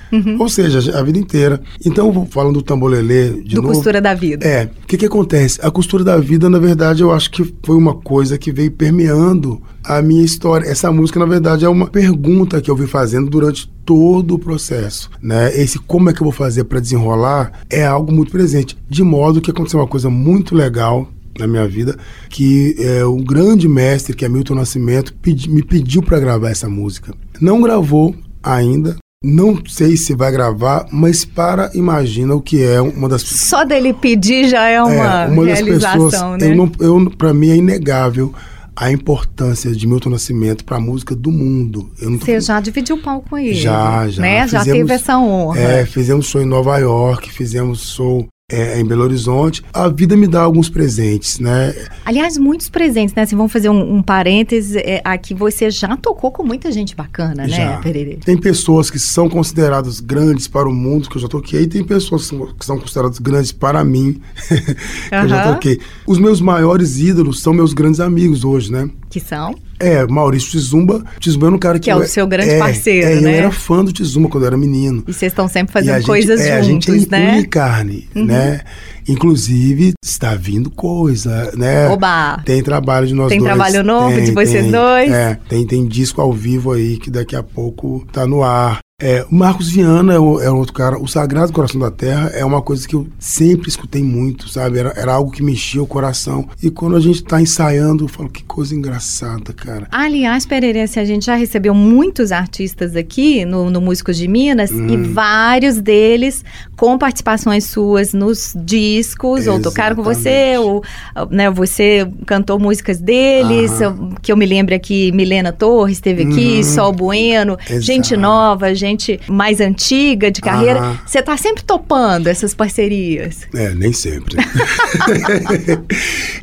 [0.07, 0.37] Africania.
[0.39, 1.61] Ou seja, a vida inteira.
[1.85, 3.75] Então, falando do tambolelê de do novo.
[3.75, 4.47] Costura da Vida.
[4.47, 5.59] É, o que, que acontece?
[5.63, 9.61] A costura da vida, na verdade, eu acho que foi uma coisa que veio permeando
[9.85, 10.67] a minha história.
[10.69, 15.11] Essa música, na verdade, é uma pergunta que eu vim fazendo durante todo o processo,
[15.23, 15.57] né?
[15.57, 19.41] Esse como é que eu vou fazer para desenrolar é algo muito presente, de modo
[19.41, 21.97] que aconteceu uma coisa muito legal na minha vida,
[22.31, 26.69] que é, o grande mestre, que é Milton Nascimento, pedi, me pediu para gravar essa
[26.69, 27.15] música.
[27.41, 33.09] Não gravou ainda, não sei se vai gravar, mas para imagina o que é uma
[33.09, 36.51] das Só dele pedir já é uma, é, uma realização, pessoas, né?
[36.53, 38.33] Eu não, eu, para mim é inegável
[38.79, 41.91] a importância de Milton Nascimento para a música do mundo.
[41.99, 43.55] Tô Você falando- já dividiu o palco com ele.
[43.55, 44.21] Já, já.
[44.21, 44.47] Né?
[44.47, 45.59] Já Fizemos- teve essa honra.
[45.61, 49.65] É, fizemos show em Nova York, fizemos show é, em Belo Horizonte.
[49.73, 51.75] A vida me dá alguns presentes, né?
[52.05, 53.23] Aliás, muitos presentes, né?
[53.23, 54.79] Assim, vamos fazer um, um parêntese.
[54.79, 57.79] é, aqui você já tocou com muita gente bacana, né, Já.
[57.79, 58.19] Perere?
[58.25, 61.83] Tem pessoas que são consideradas grandes para o mundo, que eu já toquei, e tem
[61.83, 65.81] pessoas que são, consideradas grandes para mim, que eu já toquei.
[66.07, 68.89] Os meus maiores ídolos são meus grandes amigos hoje, né?
[69.17, 69.55] Que são?
[69.81, 71.03] É, Maurício Tizumba.
[71.19, 71.85] Tizumba era um cara que.
[71.85, 73.33] Que é o seu grande é, parceiro, é, né?
[73.33, 75.03] Eu era fã do Tizumba quando eu era menino.
[75.09, 77.45] E vocês estão sempre fazendo gente- coisas é, a gente juntos, é né?
[77.45, 78.61] carne, né?
[79.09, 81.89] Inclusive, está vindo coisa, né?
[81.89, 82.43] Oba!
[82.45, 83.51] Tem trabalho de nós Tem dois.
[83.55, 84.71] trabalho novo Tem, de vocês tem.
[84.71, 85.11] dois?
[85.11, 88.81] É, tem, tem disco ao vivo aí que daqui a pouco tá no ar.
[88.99, 90.99] É, o Marcos Viana é, o- é outro cara.
[90.99, 94.79] O Sagrado Coração da Terra é uma coisa que eu sempre escutei muito, sabe?
[94.79, 96.49] Era, era algo que mexia o coração.
[96.63, 99.87] E quando a gente tá ensaiando, eu falo, que coisa engraçada, cara.
[99.93, 104.87] Aliás, Pereirense, a gente já recebeu muitos artistas aqui no, no Músicos de Minas Hum.
[104.89, 106.43] e vários deles
[106.77, 110.85] com participações suas nos discos, ou tocaram com você, ou
[111.31, 114.11] né, você cantou músicas deles, Aham.
[114.21, 116.63] que eu me lembro aqui, Milena Torres esteve aqui, Uhum.
[116.63, 117.81] Sol Bueno, Exato.
[117.81, 120.81] gente nova, gente mais antiga de carreira.
[120.81, 120.99] Aham.
[121.07, 123.47] Você tá sempre topando essas parcerias.
[123.55, 124.37] É, nem sempre.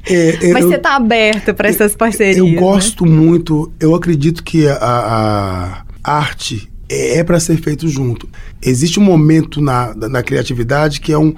[0.06, 2.38] É, Mas eu- você tá aberto para essas parcerias.
[2.38, 2.56] Eu né?
[2.56, 8.28] gosto muito, eu acredito que a, a arte é para ser feito junto.
[8.62, 11.34] Existe um momento na, na criatividade que é um,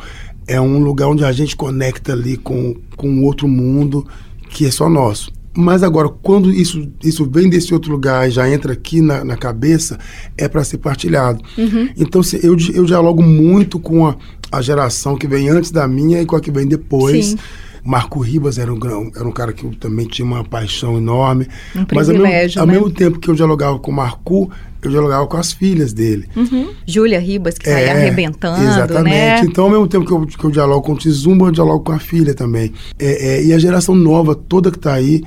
[0.48, 4.06] é um lugar onde a gente conecta ali com, com outro mundo
[4.50, 5.34] que é só nosso.
[5.58, 9.38] Mas agora, quando isso, isso vem desse outro lugar e já entra aqui na, na
[9.38, 9.98] cabeça,
[10.38, 11.42] é para ser partilhado.
[11.58, 11.90] Uhum.
[11.96, 14.18] Então, se, eu, eu dialogo muito com a,
[14.52, 17.28] a geração que vem antes da minha e com a que vem depois.
[17.28, 17.38] Sim.
[17.86, 18.80] Marco Ribas era um,
[19.16, 21.48] era um cara que eu também tinha uma paixão enorme.
[21.76, 22.74] Um Mas ao mesmo, privilégio, ao né?
[22.74, 24.50] mesmo tempo que eu dialogava com o Marco,
[24.88, 26.28] eu dialogava com as filhas dele.
[26.36, 26.70] Uhum.
[26.86, 29.14] Júlia Ribas, que saía É, arrebentando, Exatamente.
[29.14, 29.42] né?
[29.42, 31.92] Então, ao mesmo tempo que eu, que eu dialogo com o Tizumba, eu dialogo com
[31.92, 32.72] a filha também.
[32.98, 35.24] É, é, e a geração nova toda que está aí,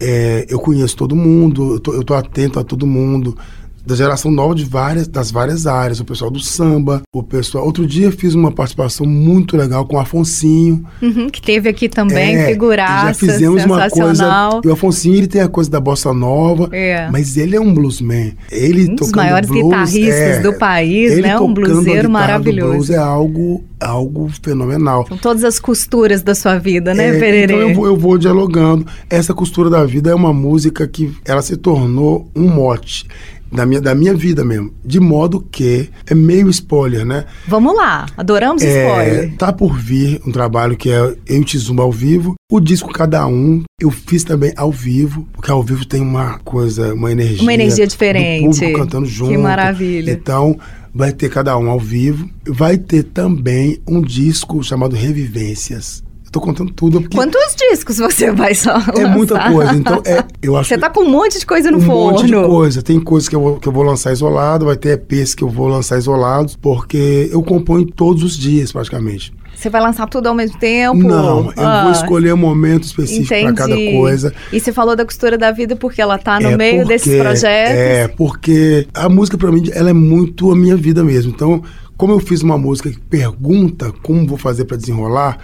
[0.00, 3.36] é, eu conheço todo mundo, eu tô, eu tô atento a todo mundo.
[3.84, 7.64] Da geração nova de várias, das várias áreas, o pessoal do samba, o pessoal.
[7.64, 10.84] Outro dia fiz uma participação muito legal com o Afonsinho.
[11.00, 14.60] Uhum, que teve aqui também, É, figuraça, Já fizemos uma coisa.
[14.64, 17.08] E o Afonsinho, ele tem a coisa da bossa nova, É.
[17.10, 18.32] mas ele é um bluesman.
[18.50, 21.38] Ele Um dos maiores blues, guitarristas é, do país, né?
[21.40, 22.72] Um bluseiro maravilhoso.
[22.72, 25.06] Blues é algo, algo fenomenal.
[25.08, 27.44] São todas as costuras da sua vida, né, É, Pererê?
[27.54, 28.86] então eu vou, eu vou dialogando.
[29.08, 33.06] Essa costura da vida é uma música que ela se tornou um mote
[33.52, 34.72] da minha, da minha vida mesmo.
[34.84, 37.24] De modo que é meio spoiler, né?
[37.48, 39.36] Vamos lá, adoramos É, spoiler.
[39.36, 42.34] tá por vir um trabalho que é eu e o Tizumba ao vivo.
[42.50, 46.94] O disco Cada Um, eu fiz também ao vivo, porque ao vivo tem uma coisa,
[46.94, 47.42] uma energia.
[47.42, 48.44] Uma energia Do diferente.
[48.60, 49.30] público cantando junto.
[49.32, 50.10] Que maravilha.
[50.12, 50.58] Então,
[50.94, 52.28] vai ter Cada Um ao vivo.
[52.46, 56.02] Vai ter também um disco chamado Revivências.
[56.32, 59.52] Tô contando tudo porque Quantos discos você vai só é muita lançar?
[59.52, 59.74] coisa.
[59.74, 62.12] Então, é, eu acho Você tá com um monte de coisa no um forno.
[62.18, 62.82] monte de coisa.
[62.82, 65.48] Tem coisas que eu, vou, que eu vou lançar isolado, vai ter EPs que eu
[65.48, 69.32] vou lançar isolados, porque eu componho todos os dias, praticamente.
[69.56, 70.96] Você vai lançar tudo ao mesmo tempo?
[70.96, 74.32] Não, eu Ah, vou escolher um momento específico para cada coisa.
[74.52, 77.20] E você falou da costura da vida porque ela tá no É meio porque- desses
[77.20, 77.74] projetos.
[77.76, 81.32] É, porque a música pra mim, ela é muito a minha vida mesmo.
[81.34, 81.60] Então,
[81.96, 85.36] como eu fiz uma música que pergunta como vou fazer pra desenrolar,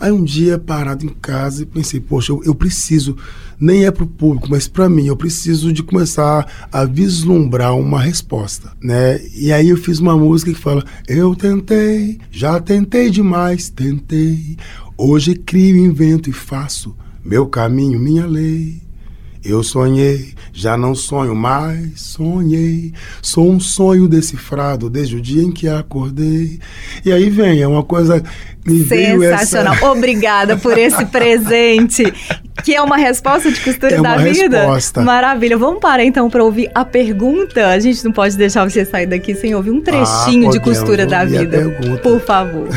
[0.00, 3.16] aí um dia parado em casa e pensei, poxa, eu, eu preciso,
[3.60, 8.72] nem é pro público, mas pra mim, eu preciso de começar a vislumbrar uma resposta,
[8.82, 9.20] né?
[9.34, 14.56] E aí eu fiz uma música que fala: Eu tentei, já tentei demais, tentei.
[14.96, 18.87] Hoje crio, invento e faço meu caminho, minha lei.
[19.44, 22.92] Eu sonhei, já não sonho mais, sonhei.
[23.22, 26.58] Sou um sonho decifrado desde o dia em que acordei.
[27.04, 28.22] E aí vem, é uma coisa.
[28.66, 29.76] Me veio essa- Sensacional.
[29.96, 32.04] Obrigada por esse presente.
[32.64, 34.58] Que é uma resposta de costura É da uma vida?
[34.58, 35.00] resposta.
[35.02, 35.56] Maravilha.
[35.56, 37.68] Vamos parar então para ouvir a pergunta.
[37.68, 41.06] A gente não pode deixar você sair daqui sem ouvir um trechinho Ah, de costura
[41.06, 41.46] da vida.
[41.58, 42.02] pergunta.
[42.02, 42.68] Por favor.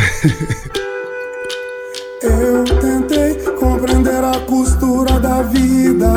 [2.22, 6.07] Eu tentei compreender a costura da vida.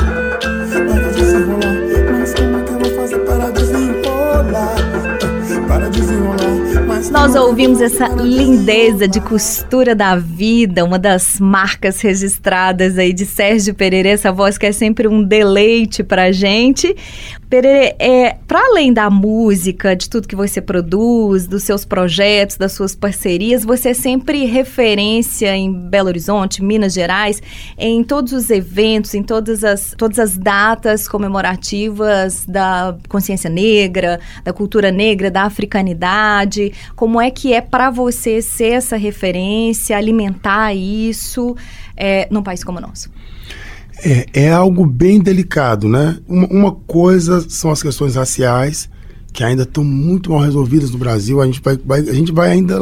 [0.00, 1.76] Para desenrolar,
[2.12, 4.74] mas como é que eu vou fazer para desenrolar?
[5.68, 12.98] Para desenrolar, mas Nós ouvimos essa lindeza de costura da vida, uma das marcas registradas
[12.98, 16.96] aí de Sérgio Pereira, essa voz que é sempre um deleite pra gente.
[17.50, 22.70] Pereira, é, para além da música, de tudo que você produz, dos seus projetos, das
[22.70, 27.42] suas parcerias, você é sempre referência em Belo Horizonte, Minas Gerais,
[27.76, 34.52] em todos os eventos, em todas as, todas as datas comemorativas da consciência negra, da
[34.52, 36.72] cultura negra, da africanidade.
[36.94, 41.56] Como é que é para você ser essa referência, alimentar isso
[41.96, 43.10] é, num país como o nosso?
[44.04, 46.16] É, é algo bem delicado, né?
[46.28, 48.88] Uma, uma coisa são as questões raciais,
[49.32, 51.40] que ainda estão muito mal resolvidas no Brasil.
[51.40, 52.78] A gente vai, vai- a gente vai ainda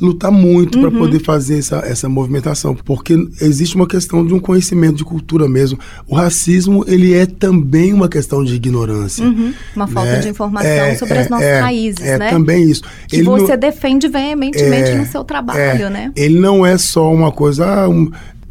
[0.00, 4.94] lutar muito para poder fazer essa, essa movimentação, porque existe uma questão de um conhecimento
[4.96, 5.76] de cultura mesmo.
[6.06, 9.24] O racismo, ele é também uma questão de ignorância.
[9.24, 10.18] Uhum, Uma falta né?
[10.20, 12.30] de informação É, sobre é, as nossas é, raízes, é, né?
[12.30, 12.82] também isso.
[13.08, 16.12] Que Ele não- você defende veementemente É, no seu trabalho, é, né?
[16.14, 18.08] Ele não é só uma coisa ah, um,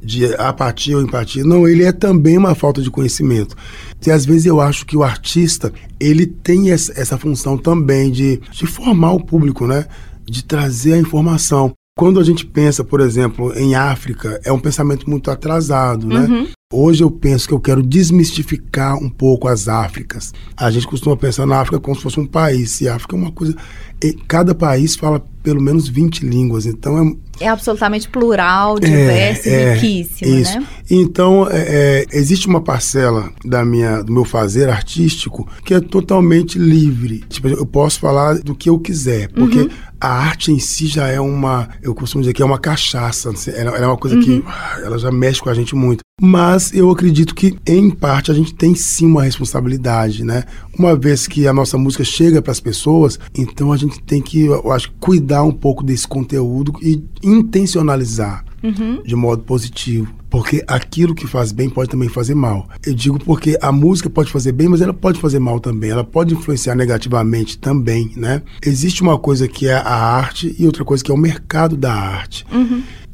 [0.07, 3.57] de apatia ou empatia, não, ele é também uma falta de conhecimento.
[4.05, 8.65] E às vezes eu acho que o artista, ele tem essa, função também de, de
[8.65, 9.85] formar o público, né?
[10.23, 11.73] De trazer a informação.
[11.97, 16.47] Quando a gente pensa, por exemplo, em África, é um pensamento muito atrasado, né?
[16.71, 20.31] Hoje eu penso que eu quero desmistificar um pouco as Áfricas.
[20.55, 23.19] A gente costuma pensar na África como se fosse um país, e a África é
[23.19, 23.55] uma coisa.
[24.03, 29.77] e cada país fala pelo menos 20 línguas, então é, É absolutamente plural, diverso é,
[29.77, 30.59] e riquíssimo, isso.
[30.59, 30.67] né?
[30.91, 36.59] Então, é, é, existe uma parcela da minha, do meu fazer artístico que é totalmente
[36.59, 37.23] livre.
[37.29, 39.69] Tipo, eu posso falar do que eu quiser, porque Uhum.
[39.99, 43.31] A arte em si já é uma, eu costumo dizer que é uma cachaça.
[43.51, 44.43] Ela, ela é uma coisa que Uhum.
[44.45, 46.01] ah, ela já mexe com a gente muito.
[46.19, 50.45] Mas eu acredito que, em parte, a gente tem sim uma responsabilidade, né?
[50.77, 54.45] Uma vez que a nossa música chega para as pessoas, então a gente tem que,
[54.45, 59.03] eu acho, cuidar um pouco desse conteúdo e intencionalizar Uhum.
[59.03, 60.11] de modo positivo.
[60.29, 62.67] Porque aquilo que faz bem pode também fazer mal.
[62.85, 65.89] Eu digo porque a música pode fazer bem, mas ela pode fazer mal também.
[65.89, 68.41] Ela pode influenciar negativamente também, né?
[68.65, 71.93] Existe uma coisa que é a arte e outra coisa que é o mercado da
[71.93, 72.45] arte.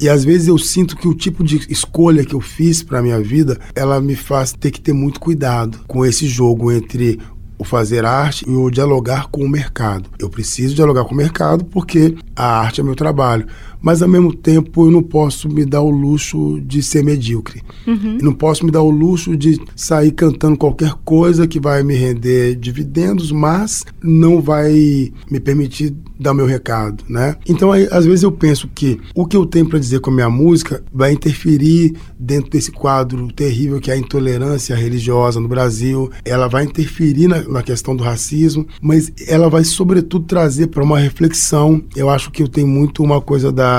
[0.00, 3.20] E às vezes eu sinto que o tipo de escolha que eu fiz para minha
[3.20, 7.20] vida, ela me faz ter que ter muito cuidado com esse jogo entre
[7.56, 10.10] o fazer arte e o dialogar com o mercado.
[10.18, 13.46] Eu preciso dialogar com o mercado porque a arte é meu trabalho,
[13.84, 17.62] mas ao mesmo tempo eu não posso me dar o luxo de ser medíocre.
[17.86, 18.16] Uhum.
[18.22, 22.54] Não posso me dar o luxo de sair cantando qualquer coisa que vai me render
[22.54, 27.36] dividendos, mas não vai me permitir dar meu recado, né?
[27.46, 30.14] Então, aí, às vezes eu penso que o que eu tenho para dizer com a
[30.14, 36.10] minha música vai interferir dentro desse quadro terrível que é a intolerância religiosa no Brasil.
[36.24, 40.98] Ela vai interferir na, na questão do racismo, mas ela vai sobretudo trazer para uma
[40.98, 41.82] reflexão.
[41.94, 43.73] Eu acho que eu tenho muito uma coisa da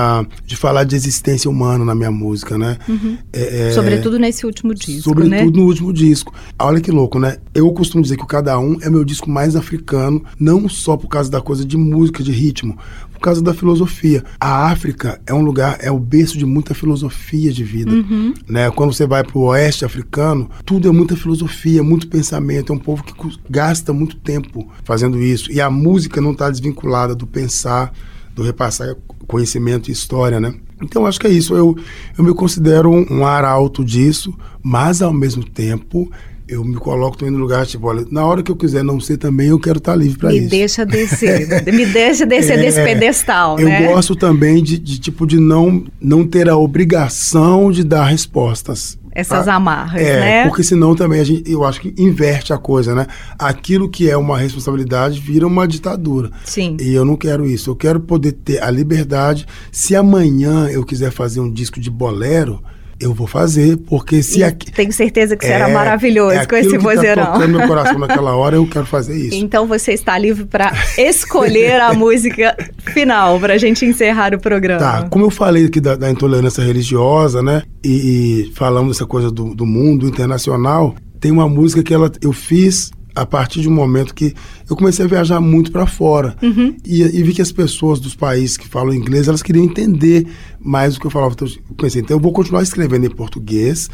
[0.46, 2.78] de falar de existência humana na minha música, né?
[2.88, 3.18] Uhum.
[3.32, 5.44] É, é, Sobretudo nesse último disco, Sobretudo né?
[5.44, 6.34] no último disco.
[6.60, 7.38] Olha que louco, né?
[7.54, 11.08] Eu costumo dizer que o Cada Um é meu disco mais africano, não só por
[11.08, 12.78] causa da coisa de música, de ritmo,
[13.16, 14.24] por causa da filosofia.
[14.40, 17.92] A África é um lugar, é o berço de muita filosofia de vida.
[17.92, 18.34] Uhum.
[18.48, 18.70] Né?
[18.72, 22.72] Quando você vai para o oeste africano, tudo é muita filosofia, muito pensamento.
[22.72, 23.14] É um povo que
[23.50, 25.52] gasta muito tempo fazendo isso.
[25.52, 27.94] E a música não está desvinculada do pensar,
[28.36, 28.96] do repassar
[29.28, 30.54] conhecimento e história, né?
[30.84, 31.56] Então eu acho que é isso.
[31.56, 31.76] Eu,
[32.18, 36.12] eu me considero um, um arauto disso, mas ao mesmo tempo
[36.48, 39.18] eu me coloco também no lugar, tipo, olha, na hora que eu quiser não ser
[39.18, 40.50] também, eu quero estar livre para Me isso.
[40.50, 43.88] deixa descer, me deixa descer É, desse pedestal, Eu né?
[43.88, 48.96] gosto também de, de, tipo de não não ter a obrigação de dar respostas.
[49.16, 49.56] Essas tá?
[49.56, 50.48] amarras, é, né?
[50.48, 53.08] Porque senão também a gente, eu acho que inverte a coisa, né?
[53.40, 56.30] Aquilo que é uma responsabilidade vira uma ditadura.
[56.44, 56.76] Sim.
[56.82, 57.70] E eu não quero isso.
[57.70, 59.48] Eu quero poder ter a liberdade.
[59.72, 62.62] Se amanhã eu quiser fazer um disco de bolero,
[63.00, 66.72] eu vou fazer, porque se aqui Tenho certeza que será é- maravilhoso é com esse
[66.72, 67.26] tá vozeirão.
[67.26, 69.36] tocando meu coração naquela hora, eu quero fazer isso.
[69.36, 72.56] Então você está livre para escolher a música
[72.94, 74.80] final para a gente encerrar o programa.
[74.80, 77.64] Tá, como eu falei aqui da, da intolerância religiosa, né?
[77.84, 82.32] E, e falamos dessa coisa do, do mundo internacional, tem uma música que ela, eu
[82.32, 84.34] fiz a partir de um momento que
[84.70, 86.76] eu comecei a viajar muito para fora Uhum.
[86.86, 90.28] e, e vi que as pessoas dos países que falam inglês elas queriam entender
[90.60, 91.34] mais o que eu falava.
[91.34, 93.90] Então, eu pensei, então eu vou continuar escrevendo em português.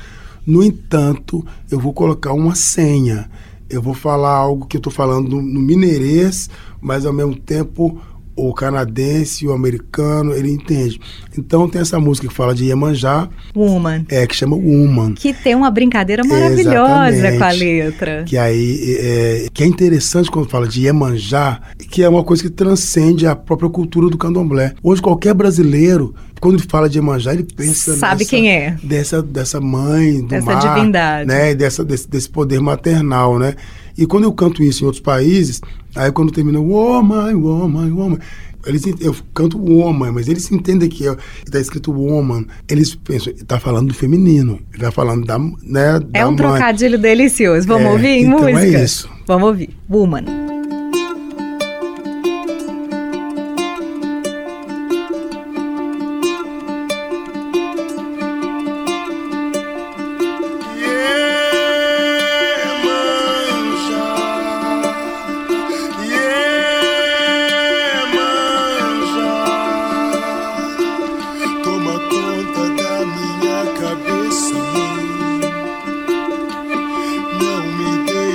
[0.46, 3.30] No entanto, eu vou colocar uma senha.
[3.70, 6.50] Eu vou falar algo que eu estou falando no, no mineirês,
[6.82, 8.02] mas ao mesmo tempo
[8.50, 11.00] o canadense, o americano, ele entende.
[11.38, 14.06] Então tem essa música que fala de Iemanjá, Woman.
[14.10, 15.14] é, que chama Woman.
[15.14, 17.38] Que tem uma brincadeira maravilhosa Exatamente.
[17.38, 18.24] com a letra.
[18.26, 22.50] Que aí é, que é interessante quando fala de Iemanjá, que é uma coisa que
[22.50, 24.74] transcende a própria cultura do candomblé.
[24.84, 28.76] Hoje qualquer brasileiro, quando ele fala de Iemanjá, ele pensa Sabe nessa- quem é.
[28.84, 31.28] dessa dessa mãe do Dessa mar, divindade.
[31.28, 33.56] né, dessa desse, desse poder maternal, né?
[33.98, 35.62] E quando eu canto isso em outros países,
[35.96, 38.18] aí quando termina woman, woman, woman,
[38.66, 41.04] eles, eu canto woman, mas eles entendem que
[41.46, 42.46] está escrito woman.
[42.70, 46.36] Eles pensam, está falando do feminino, está falando da, né, É da um mãe.
[46.38, 47.68] trocadilho delicioso.
[47.68, 48.84] Vamos É, ouvir em então é música?
[48.84, 49.10] isso.
[49.26, 49.70] Vamos ouvir.
[49.90, 50.26] Woman.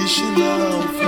[0.06, 1.05] Mãe.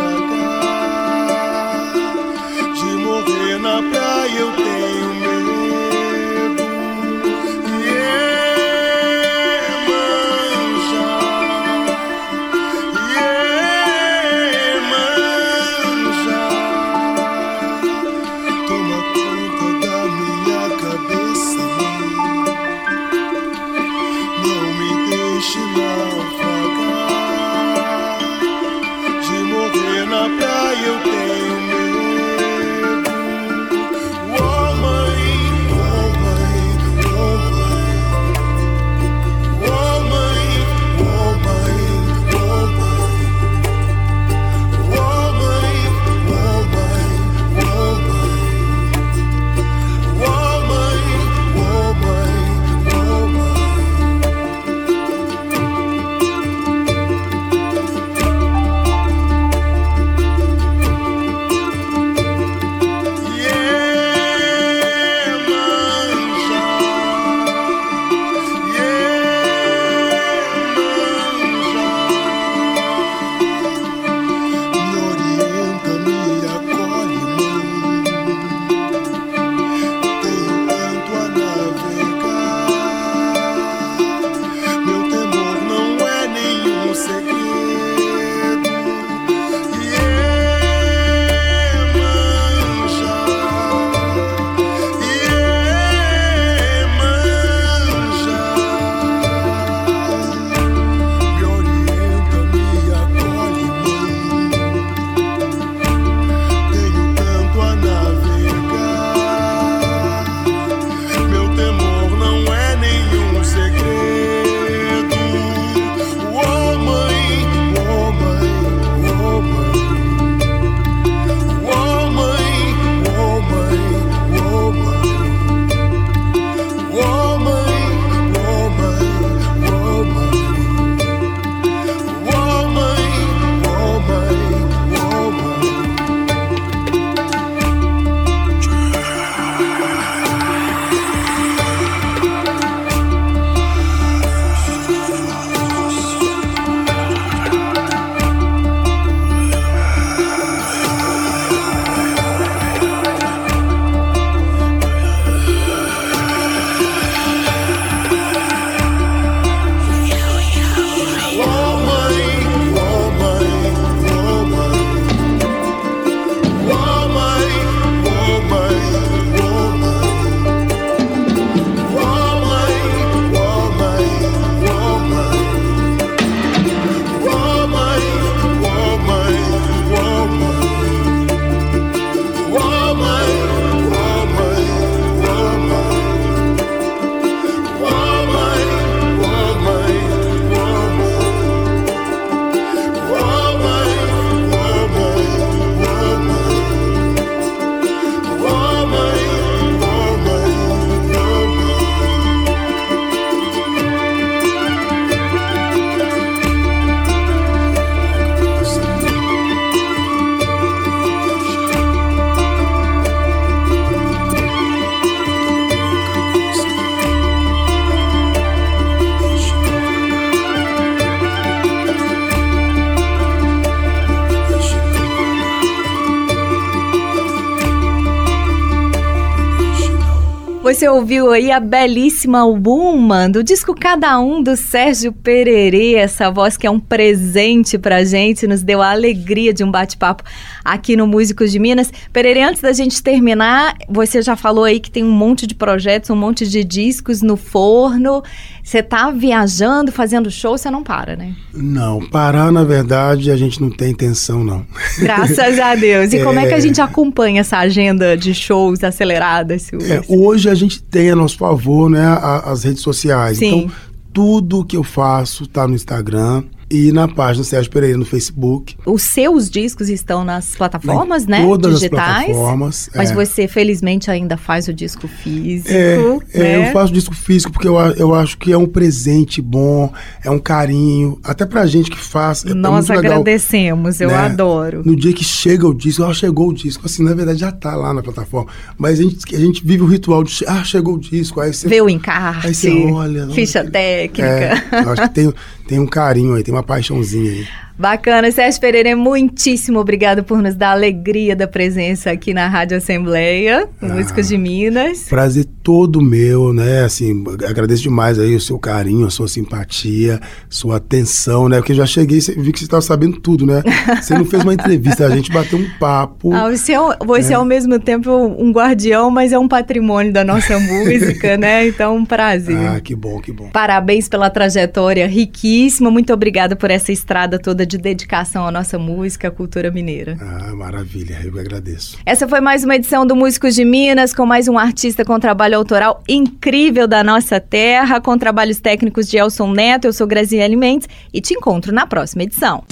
[230.99, 236.67] Ouviu aí a belíssima Woman do disco Cada Um do Sérgio Pererê, essa voz que
[236.67, 240.25] é um presente pra gente, nos deu a alegria de um bate-papo
[240.65, 241.93] aqui no Músicos de Minas.
[242.13, 246.11] Pererê, antes da gente terminar, você já falou aí que tem um monte de projetos,
[246.11, 248.25] um monte de discos no forno.
[248.69, 251.35] Você tá viajando, fazendo show, você não para, né?
[251.55, 254.67] Não, parar, na verdade, a gente não tem intenção, não.
[254.99, 256.13] Graças a Deus.
[256.13, 256.25] E é...
[256.25, 259.71] como é que a gente acompanha essa agenda de shows aceleradas?
[259.73, 263.39] É, hoje a gente tem a nosso favor, né, as redes sociais.
[263.39, 263.47] Sim.
[263.47, 263.77] Então,
[264.13, 268.77] tudo que eu faço tá no Instagram e na página Sérgio Pereira no Facebook.
[268.85, 271.43] Os seus discos estão nas plataformas, em né?
[271.43, 272.91] Todas Digitais, as plataformas.
[272.95, 273.15] Mas é.
[273.15, 275.71] você, felizmente, ainda faz o disco físico.
[275.71, 275.97] É,
[276.35, 276.69] é né?
[276.69, 279.93] eu faço disco físico porque eu, eu acho que é um presente bom,
[280.25, 282.45] é um carinho, até pra gente que faz.
[282.45, 284.17] É, Nós agradecemos, eu né?
[284.17, 284.83] adoro.
[284.85, 287.75] No dia que chega o disco, ah, chegou o disco, assim, na verdade já tá
[287.75, 288.51] lá na plataforma.
[288.77, 291.69] Mas a gente, a gente vive o ritual de, ah, chegou o disco, aí você.
[291.69, 292.47] Vê o encarte.
[292.47, 293.29] Aí você olha.
[293.29, 294.25] Ficha não, técnica.
[294.25, 295.35] É, acho que tem,
[295.69, 297.47] tem um carinho aí, tem uma paixãozinha aí.
[297.79, 302.77] Bacana, Sérgio Pereira, muitíssimo obrigado por nos dar a alegria da presença aqui na Rádio
[302.77, 305.03] Assembleia, ah, Músicos de Minas.
[305.09, 306.83] Prazer todo meu, né?
[306.83, 310.21] Assim, agradeço demais aí o seu carinho, a sua simpatia,
[310.51, 311.59] sua atenção, né?
[311.59, 313.63] Porque eu já cheguei e vi que você estava sabendo tudo, né?
[314.03, 316.33] Você não fez uma entrevista, a gente bateu um papo.
[316.33, 317.35] Ah, você é, você é.
[317.35, 321.69] é ao mesmo tempo um guardião, mas é um patrimônio da nossa música, né?
[321.69, 322.57] Então, um prazer.
[322.57, 323.51] Ah, que bom, que bom.
[323.51, 329.29] Parabéns pela trajetória riquíssima, muito obrigada por essa estrada toda de dedicação à nossa música,
[329.29, 330.17] à cultura mineira.
[330.21, 331.99] Ah, maravilha, eu agradeço.
[332.05, 335.57] Essa foi mais uma edição do Músicos de Minas, com mais um artista com trabalho
[335.57, 339.87] autoral incrível da nossa terra, com trabalhos técnicos de Elson Neto.
[339.87, 342.65] Eu sou Graziele Mendes e te encontro na próxima edição.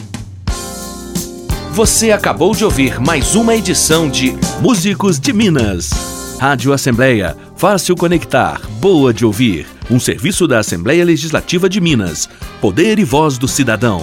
[1.72, 5.90] Você acabou de ouvir mais uma edição de Músicos de Minas.
[6.38, 9.66] Rádio Assembleia, fácil conectar, boa de ouvir.
[9.90, 12.28] Um serviço da Assembleia Legislativa de Minas.
[12.60, 14.00] Poder e voz do cidadão.